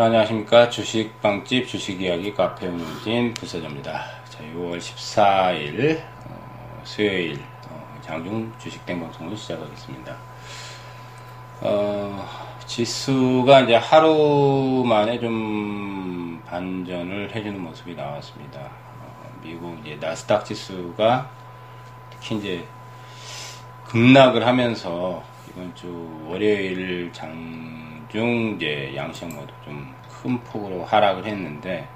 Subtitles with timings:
[0.00, 0.70] 자, 안녕하십니까.
[0.70, 4.02] 주식빵집 주식이야기 카페 운영진 부서자입니다.
[4.30, 7.38] 자, 6월 14일, 어, 수요일,
[7.68, 10.16] 어, 장중 주식땡방송을 시작하겠습니다.
[11.60, 12.26] 어,
[12.64, 18.58] 지수가 이제 하루 만에 좀 반전을 해주는 모습이 나왔습니다.
[18.58, 21.30] 어, 미국 이제 나스닥 지수가
[22.08, 22.64] 특히 이제
[23.84, 31.88] 급락을 하면서 이번 주 월요일 장 중 이제 양식모도 좀큰 폭으로 하락을 했는데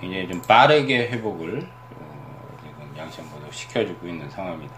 [0.00, 1.66] 굉장히 좀 빠르게 회복을
[1.96, 4.74] 어, 지금 양식모도 시켜주고 있는 상황입니다.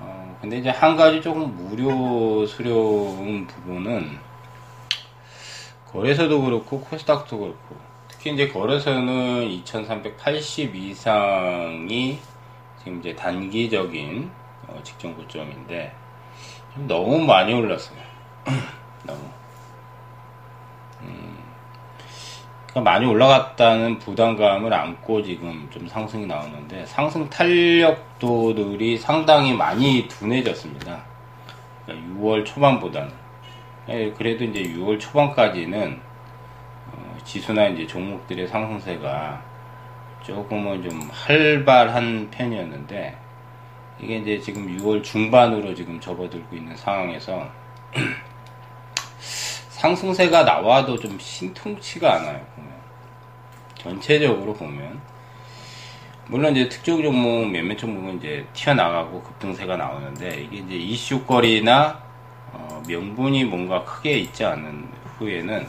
[0.00, 4.18] 어, 근데 이제 한 가지 조금 무료스러운 부분은
[5.92, 7.76] 거래소도 그렇고 코스닥도 그렇고
[8.08, 12.18] 특히 이제 거래소는 2380 이상이
[12.78, 14.30] 지금 이제 단기적인
[14.68, 15.92] 어, 직전 고점인데
[16.86, 17.98] 너무 많이 올랐어요.
[19.04, 19.20] 너무.
[21.02, 21.38] 음,
[22.66, 31.02] 그러니까 많이 올라갔다는 부담감을 안고 지금 좀 상승이 나오는데 상승 탄력도들이 상당히 많이 둔해졌습니다.
[31.86, 33.10] 그러니까 6월 초반보다는.
[33.88, 36.00] 예, 그래도 이제 6월 초반까지는
[36.92, 39.42] 어, 지수나 이제 종목들의 상승세가
[40.22, 43.16] 조금은 좀 활발한 편이었는데
[44.00, 47.48] 이게 이제 지금 6월 중반으로 지금 접어들고 있는 상황에서
[49.78, 52.44] 상승세가 나와도 좀 신통치가 않아요.
[52.56, 52.72] 보면
[53.76, 55.00] 전체적으로 보면
[56.26, 62.02] 물론 이제 특정 종목 몇몇 종목은 이제 튀어나가고 급등세가 나오는데 이게 이제 이슈거리나
[62.52, 65.66] 어, 명분이 뭔가 크게 있지 않은 후에는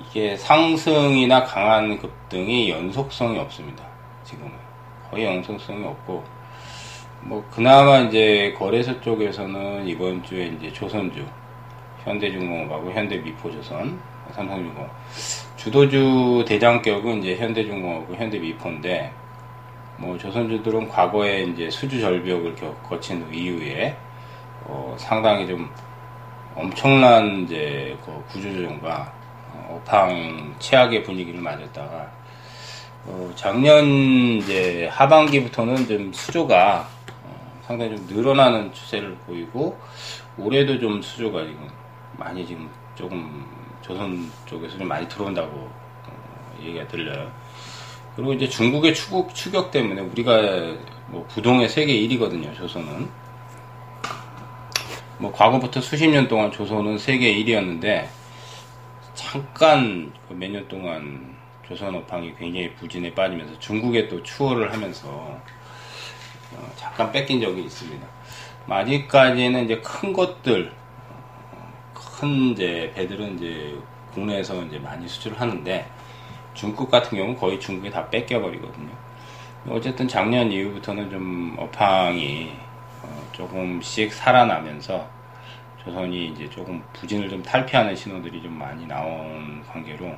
[0.00, 3.84] 이게 상승이나 강한 급등이 연속성이 없습니다.
[4.24, 4.52] 지금은
[5.10, 6.24] 거의 연속성이 없고
[7.20, 11.26] 뭐 그나마 이제 거래소 쪽에서는 이번 주에 이제 조선주,
[12.06, 14.00] 현대중공업하고 현대미포조선,
[14.32, 14.90] 삼성중공업.
[15.56, 19.12] 주도주 대장격은 이제 현대중공업하고 현대미포인데
[19.98, 22.54] 뭐 조선주들은 과거에 이제 수주 절벽을
[22.88, 23.96] 거친 이후에
[24.64, 25.68] 어 상당히 좀
[26.54, 29.12] 엄청난 이제 그 구조조정과
[29.68, 32.10] 업황 최악의 분위기를 맞았다가
[33.06, 33.86] 어 작년
[34.38, 36.88] 이제 하반기부터는 좀 수조가
[37.66, 39.76] 상당히 좀 늘어나는 추세를 보이고
[40.38, 41.68] 올해도 좀 수조가 지금
[42.18, 43.44] 많이 지금 조금
[43.82, 47.30] 조선 쪽에서 좀 많이 들어온다고 어, 얘기가 들려요.
[48.14, 50.74] 그리고 이제 중국의 추격, 추격 때문에 우리가
[51.08, 53.08] 뭐 부동의 세계 1위거든요, 조선은.
[55.18, 58.06] 뭐 과거부터 수십 년 동안 조선은 세계 1위였는데
[59.14, 61.34] 잠깐 그 몇 년 동안
[61.66, 68.06] 조선 업황이 굉장히 부진에 빠지면서 중국에 또 추월을 하면서 어, 잠깐 뺏긴 적이 있습니다.
[68.68, 70.85] 아직까지는 이제 큰 것들, 어,
[72.18, 73.78] 큰 이제 배들은 이제
[74.14, 75.86] 국내에서 이제 많이 수출을 하는데
[76.54, 78.88] 중국 같은 경우는 거의 중국에 다 뺏겨버리거든요.
[79.68, 82.52] 어쨌든 작년 이후부터는 좀 업황이
[83.02, 85.06] 어, 조금씩 살아나면서
[85.84, 90.14] 조선이 이제 조금 부진을 좀 탈피하는 신호들이 좀 많이 나온 관계로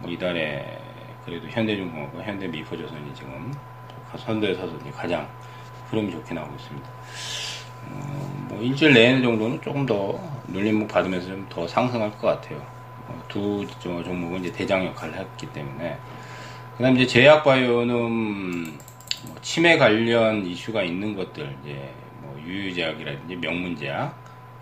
[0.00, 0.78] 뭐 이달에
[1.24, 3.54] 그래도 현대중공업과 현대미포조선이 지금
[4.16, 5.28] 선도에서 가장
[5.90, 6.90] 흐름이 좋게 나오고 있습니다.
[7.92, 12.58] 어, 뭐 일주일 내내 정도는 조금 더 눌림목 받으면서 좀 더 상승할 것 같아요.
[13.08, 15.96] 어, 두 종목은 이제 대장 역할을 했기 때문에.
[16.76, 18.64] 그 다음 이제 제약바이오는
[19.26, 24.14] 뭐 치매 관련 이슈가 있는 것들, 이제 뭐 유유제약이라든지 명문제약,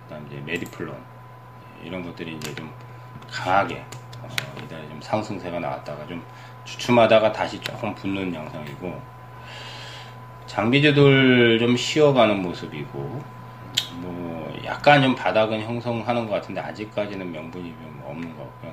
[0.05, 0.97] 그 다음 이제 메디플론,
[1.83, 2.71] 이런 것들이 이제 좀
[3.31, 3.85] 강하게,
[4.23, 4.29] 어,
[4.65, 6.23] 이달에 좀 상승세가 나왔다가 좀
[6.65, 9.14] 주춤하다가 다시 조금 붙는 양상이고,
[10.55, 13.23] 장비주들 좀 쉬어가는 모습이고
[13.97, 18.73] 뭐 약간 좀 바닥은 형성하는 것 같은데 아직까지는 명분이 좀 없는 것 같고요.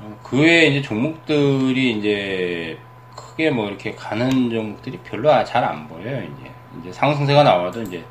[0.00, 2.78] 어, 그 외에 이제 종목들이 이제
[3.16, 6.22] 크게 뭐 이렇게 가는 종목들이 별로 잘 안 보여요.
[6.22, 8.04] 이제 이제 상승세가 나와도 이제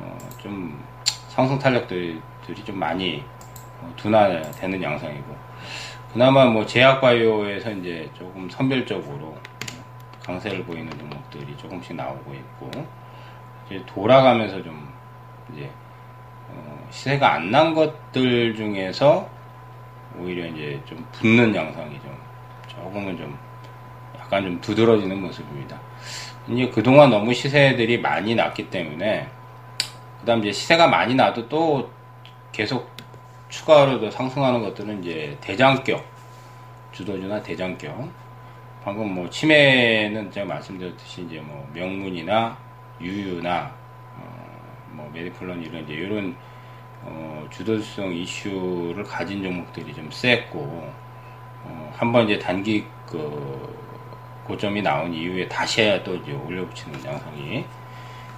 [0.00, 0.82] 어 좀
[1.28, 2.18] 상승 탄력들이
[2.64, 3.22] 좀 많이
[3.82, 5.36] 어, 둔화되는 양상이고
[6.10, 9.36] 그나마 뭐 제약바이오에서 이제 조금 선별적으로
[10.26, 12.70] 강세를 보이는 종목들이 조금씩 나오고 있고
[13.66, 14.92] 이제 돌아가면서 좀
[15.52, 15.70] 이제
[16.48, 19.28] 어 시세가 안 난 것들 중에서
[20.18, 22.16] 오히려 이제 좀 붙는 양상이 좀
[22.68, 23.38] 조금은 좀
[24.18, 25.78] 약간 좀 두드러지는 모습입니다.
[26.48, 29.28] 이제 그동안 너무 시세들이 많이 났기 때문에
[30.20, 31.90] 그다음 이제 시세가 많이 나도 또
[32.52, 32.90] 계속
[33.48, 36.04] 추가로 더 상승하는 것들은 이제 대장격
[36.92, 38.08] 주도주나 대장격
[38.86, 42.56] 방금 뭐 치매는 제가 말씀드렸듯이 이제 뭐 명문이나
[43.00, 43.74] 유유나
[44.14, 46.36] 어, 뭐 메디플론 이런 이제 이런
[47.02, 50.60] 어, 주도성 이슈를 가진 종목들이 좀 셌고
[51.64, 53.76] 어, 한번 이제 단기 그
[54.44, 57.64] 고점이 나온 이후에 다시 또 이제 올려붙이는 양상이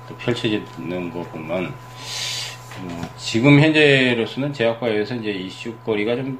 [0.08, 6.38] 또 펼쳐지는 거 보면 어, 지금 현재로서는 제약바이오에서 이제 이슈거리가 좀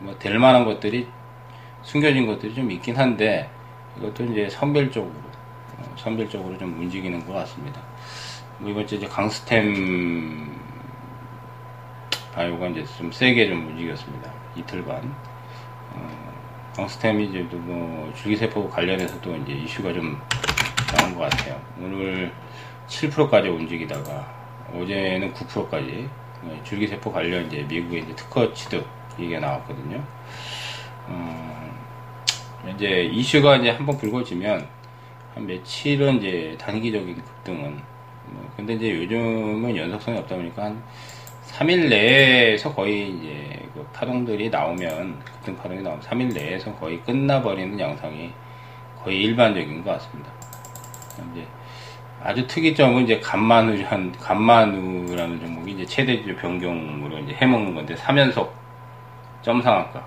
[0.00, 1.06] 뭐 될 만한 것들이
[1.82, 3.48] 숨겨진 것들이 좀 있긴 한데
[3.98, 5.12] 이것도 이제 선별적으로
[5.78, 7.80] 어, 선별적으로 좀 움직이는 것 같습니다.
[8.58, 10.54] 뭐 이번 주 이제 강스템
[12.34, 14.32] 바이오가 이제 좀 세게 좀 움직였습니다.
[14.56, 15.14] 이틀간.
[15.92, 16.30] 어,
[16.76, 20.20] 강스템이 이제 뭐 줄기세포 관련해서도 이제 이슈가 좀
[20.96, 21.60] 나온 것 같아요.
[21.80, 22.32] 오늘
[22.86, 24.40] 7%까지 움직이다가
[24.74, 26.08] 어제는 9%까지
[26.64, 28.86] 줄기세포 관련 이제 미국의 이제 특허 취득
[29.18, 30.02] 얘기가 나왔거든요.
[31.06, 31.59] 어,
[32.74, 34.66] 이제 이슈가 이제 한번 불거지면
[35.34, 37.80] 한 며칠은 이제 단기적인 급등은
[38.26, 40.82] 뭐 근데 이제 요즘은 연속성이 없다 보니까 한
[41.48, 48.32] 3일 내에서 거의 이제 그 파동들이 나오면 급등 파동이 나오면 3일 내에서 거의 끝나버리는 양상이
[49.02, 50.30] 거의 일반적인 것 같습니다.
[51.32, 51.46] 이제
[52.22, 58.50] 아주 특이점은 이제 간만우한 간만우라는 종목이 이제 최대 변경으로 이제 해먹는 건데 3연속
[59.42, 60.06] 점상한가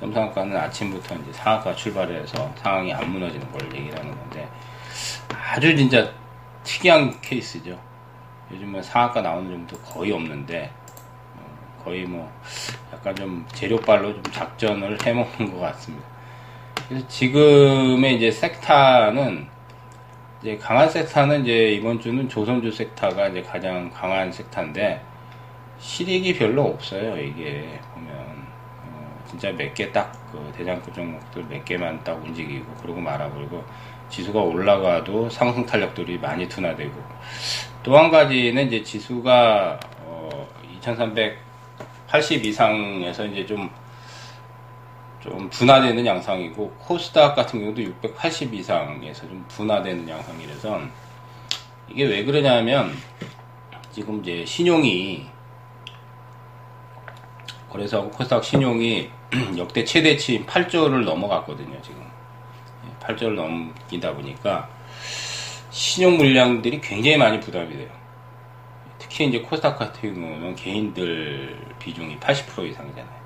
[0.00, 4.48] 점상한가는 아침부터 이제 상한가 출발해서 상황이 안 무너지는 걸 얘기를 하는 건데
[5.28, 6.10] 아주 진짜
[6.64, 7.78] 특이한 케이스죠.
[8.50, 10.70] 요즘은 상한가 나오는 정도 거의 없는데
[11.36, 12.32] 어, 거의 뭐
[12.92, 16.06] 약간 좀 재료빨로 좀 작전을 해먹는 것 같습니다.
[16.88, 19.46] 그래서 지금의 이제 섹타는
[20.40, 25.02] 이제 강한 섹타는 이제 이번 주는 조선주 섹타가 이제 가장 강한 섹타인데
[25.78, 27.16] 실익이 별로 없어요.
[27.18, 28.09] 이게 보면 어,
[29.30, 33.64] 진짜 몇 개 딱 그 대장급 종목들 몇 개만 딱 움직이고 그러고 말아버리고
[34.08, 36.92] 지수가 올라가도 상승 탄력들이 많이 둔화되고.
[37.82, 43.70] 또 한 가지는 이제 지수가 어, 2380 이상에서 이제 좀좀
[45.50, 50.80] 둔화되는 양상이고 코스닥 같은 경우도 680 이상에서 좀 둔화되는 양상이라서
[51.88, 52.92] 이게 왜 그러냐면
[53.92, 55.26] 지금 이제 신용이
[57.70, 59.10] 거래소하고 코스닥 신용이
[59.56, 62.02] 역대 최대치인 8조를 넘어갔거든요 지금.
[63.00, 64.68] 8조를 넘기다 보니까
[65.70, 67.88] 신용 물량들이 굉장히 많이 부담이 돼요.
[68.98, 73.20] 특히 이제 코스닥 같은 경우는 개인들 비중이 80% 이상이잖아요.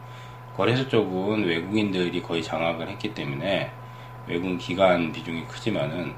[0.56, 3.70] 거래소 쪽은 외국인들이 거의 장악을 했기 때문에
[4.26, 6.14] 외국인 기관 비중이 크지만은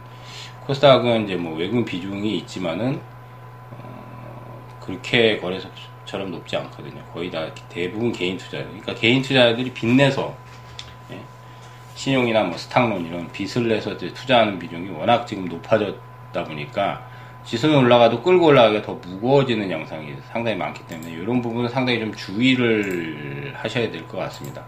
[0.67, 3.01] 코스닥은 이제 뭐 외국인 비중이 있지만은
[3.71, 5.69] 어 그렇게 거래소
[6.07, 7.03] 처럼 높지 않거든요.
[7.13, 8.59] 거의 다 대부분 개인 투자.
[8.59, 10.35] 그러니까 개인 투자들이 빚내서
[11.11, 11.21] 예?
[11.95, 17.05] 신용이나 뭐 스탁론 이런 빚을 내서 투자하는 비중이 워낙 지금 높아졌다 보니까
[17.45, 23.55] 지수는 올라가도 끌고 올라가기가 더 무거워지는 양상이 상당히 많기 때문에 이런 부분은 상당히 좀 주의를
[23.57, 24.63] 하셔야 될 것 같습니다.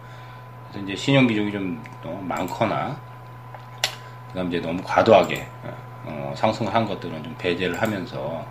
[0.70, 3.00] 그래서 이제 신용 비중이 좀 너무 많거나
[4.28, 5.46] 그다음 이제 너무 과도하게
[6.04, 8.44] 어, 상승을 한 것들은 좀 배제를 하면서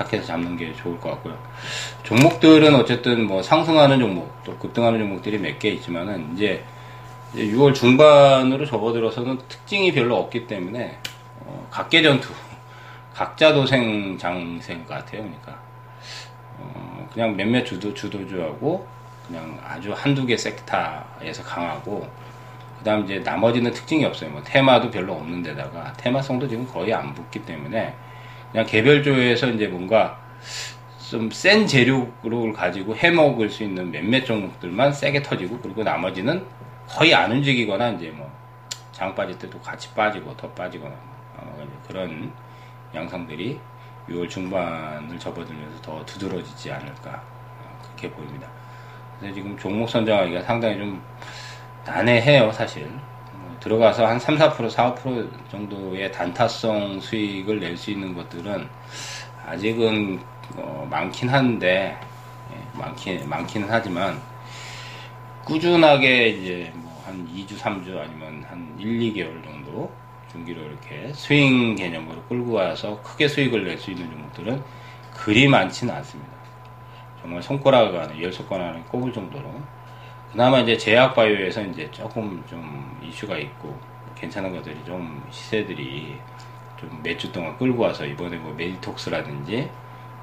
[0.00, 1.36] 타켓을 잡는 게 좋을 것 같고요.
[2.04, 6.64] 종목들은 어쨌든 뭐 상승하는 종목 또 급등하는 종목들이 몇 개 있지만은 이제
[7.34, 10.98] 6월 중반으로 접어들어서는 특징이 별로 없기 때문에
[11.40, 12.32] 어, 각계 전투
[13.14, 15.22] 각자 도생 장생 같아요.
[15.22, 15.60] 그러니까
[16.58, 18.86] 어, 그냥 몇몇 주도 주도주하고
[19.26, 22.08] 그냥 아주 한두 개 섹터에서 강하고
[22.78, 24.30] 그다음 이제 나머지는 특징이 없어요.
[24.30, 27.94] 뭐 테마도 별로 없는 데다가 테마성도 지금 거의 안 붙기 때문에
[28.52, 30.18] 그냥 개별주에서 이제 뭔가
[31.10, 36.44] 좀 센 재료를 가지고 해 먹을 수 있는 몇몇 종목들만 세게 터지고 그리고 나머지는
[36.88, 38.40] 거의 안 움직이거나 이제 뭐
[39.00, 40.94] 장 빠질 때도 같이 빠지고 더 빠지거나
[41.38, 42.30] 어, 그런
[42.94, 43.58] 양상들이
[44.10, 47.22] 6월 중반을 접어들면서 더 두드러지지 않을까
[47.82, 48.46] 그렇게 보입니다.
[49.18, 51.02] 그래서 지금 종목 선정하기가 상당히 좀
[51.86, 53.00] 난해해요 사실 뭐
[53.60, 58.68] 들어가서 한 3, 4% 4, 5% 정도의 단타성 수익을 낼 수 있는 것들은
[59.46, 60.20] 아직은
[60.56, 61.96] 어 많긴 한데
[62.52, 64.20] 예, 많긴 많기는 하지만
[65.44, 69.90] 꾸준하게 이제 뭐 한 2주 3주 아니면 한 1, 2개월 정도
[70.30, 74.62] 중기로 이렇게 스윙 개념으로 끌고 와서 크게 수익을 낼 수 있는 종목들은
[75.16, 76.30] 그리 많지는 않습니다.
[77.20, 79.50] 정말 손가락 안에 열 손가락 안에 꼽을 정도로
[80.32, 83.76] 그나마 이제 제약 바이오에서 이제 조금 좀 이슈가 있고
[84.14, 86.18] 괜찮은 것들이 좀 시세들이
[86.78, 89.68] 좀 몇 주 동안 끌고 와서 이번에 뭐 메디톡스라든지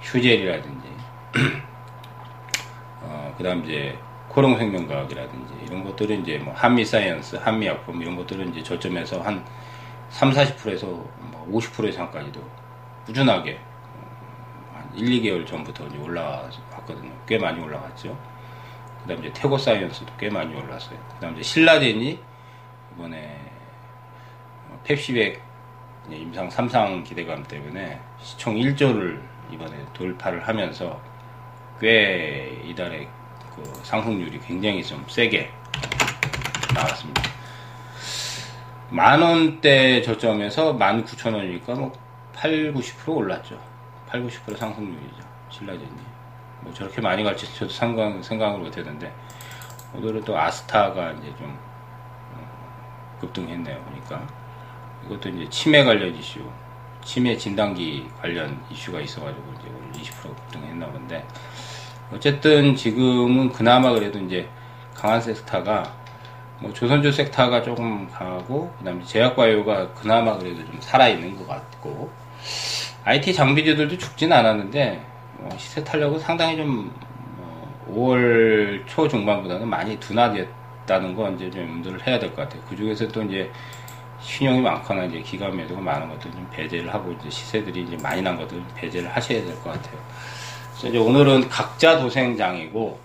[0.01, 0.87] 휴젤이라든지
[3.01, 3.97] 어 그다음 이제
[4.29, 9.43] 코오롱 생명과학이라든지 이런 것들은 이제 뭐 한미 사이언스, 한미 약품 이런 것들은 이제 저점에서 한
[10.09, 10.87] 3, 40%에서
[11.51, 12.41] 50%뭐 이상까지도
[13.05, 13.59] 꾸준하게
[14.73, 17.11] 한 1, 2개월 전부터 이제 올라왔거든요.
[17.27, 18.17] 꽤 많이 올라갔죠.
[19.07, 20.99] 그 다음 이제 태고 사이언스도 꽤 많이 올랐어요.
[21.13, 22.19] 그 다음 이제 신라젠이
[22.93, 23.39] 이번에
[24.83, 25.41] 펩시백
[26.09, 31.01] 임상 3상 기대감 때문에 시총 1조를 이번에 돌파를 하면서
[31.79, 33.07] 꽤 이달에
[33.55, 35.51] 그 상승률이 굉장히 좀 세게
[36.75, 37.21] 나왔습니다.
[38.89, 41.93] 만 원대 저점에서 만 구천 원이니까 뭐
[42.33, 43.57] 8, 90% 올랐죠.
[44.07, 45.23] 8, 90% 상승률이죠.
[45.49, 46.16] 신라젠이.
[46.67, 49.13] 뭐 저렇게 많이 갈지 저도 상관, 생각을 못 했는데,
[49.95, 51.57] 오늘은 또 아스타가 이제 좀,
[52.33, 53.79] 어, 급등했네요.
[53.81, 54.27] 보니까.
[55.05, 56.41] 이것도 이제 치매 관련 이슈,
[57.03, 61.25] 치매 진단기 관련 이슈가 있어가지고 이제 오늘 20% 급등했나 본데,
[62.11, 64.49] 어쨌든 지금은 그나마 그래도 이제
[64.93, 65.93] 강한 섹타가
[66.59, 72.11] 뭐 조선주 섹타가 조금 강하고 그다음에 제약바이오가 그나마 그래도 좀 살아있는 것 같고
[73.03, 75.16] IT 장비주들도 죽진 않았는데 뭐
[75.57, 76.93] 시세 탄력은 상당히 좀
[77.39, 82.61] 어, 5월 초 중반보다는 많이 둔화됐다는 거 이제 좀 염두를 해야 될 것 같아요.
[82.69, 83.49] 그 중에서 또 이제
[84.19, 88.35] 신용이 많거나 이제 기관 매도가 많은 것들 좀 배제를 하고 이제 시세들이 이제 많이 난
[88.35, 89.97] 것들 배제를 하셔야 될 것 같아요.
[90.71, 92.99] 그래서 이제 오늘은 각자 도생장이고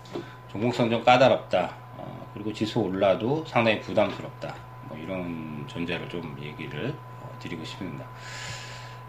[0.51, 1.75] 종목선 좀 까다롭다.
[1.97, 4.53] 어, 그리고 지수 올라도 상당히 부담스럽다.
[4.89, 8.05] 뭐 이런 존재를 좀 얘기를 어, 드리고 싶습니다.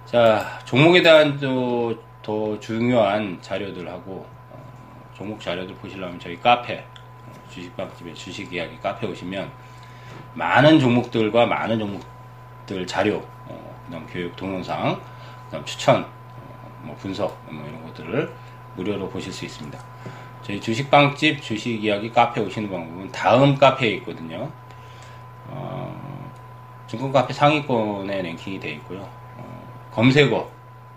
[0.07, 8.15] 자, 종목에 대한 또, 더 중요한 자료들하고, 어, 종목 자료들 보시려면 저희 카페, 어, 주식방집의
[8.15, 9.53] 주식 이야기 카페 오시면
[10.33, 14.99] 많은 종목들과 많은 종목들 자료, 어, 그 다음 교육 동영상,
[15.45, 18.33] 그 다음 추천, 어, 뭐 분석, 뭐 이런 것들을
[18.77, 19.79] 무료로 보실 수 있습니다.
[20.43, 24.51] 저희 주식방집 주식 이야기 카페 오시는 방법은 다음 카페에 있거든요.
[25.49, 26.33] 어,
[26.87, 29.01] 증권 카페 상위권에 랭킹이 되어 있고요.
[29.37, 30.54] 어, 검색어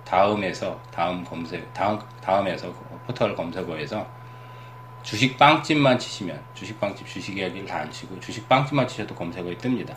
[0.07, 2.71] 다음에서 다음 검색 다음 다음에서
[3.05, 4.07] 포털 검색어에서
[5.03, 9.95] 주식 빵집만 치시면 주식 빵집 주식 이야기를 다 안 치고 주식 빵집만 치셔도 검색어에 뜹니다.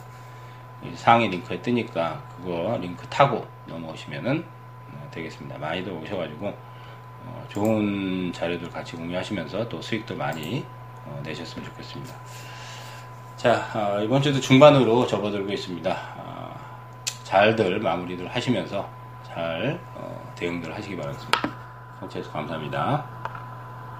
[0.95, 4.45] 상위 링크에 뜨니까 그거 링크 타고 넘어오시면은
[4.93, 5.59] 어, 되겠습니다.
[5.59, 10.65] 많이들 오셔가지고 어, 좋은 자료들 같이 공유하시면서 또 수익도 많이
[11.05, 12.15] 어, 내셨으면 좋겠습니다.
[13.37, 15.91] 자 어, 이번 주도 중반으로 접어들고 있습니다.
[15.93, 16.57] 아,
[17.25, 18.89] 잘들 마무리들 하시면서
[19.33, 21.41] 잘 어, 대응들 하시기 바라겠습니다.
[22.01, 23.20] 청취해서 감사합니다.